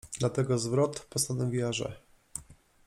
[0.19, 2.01] Dlatego zwrot: „postanowiła, że.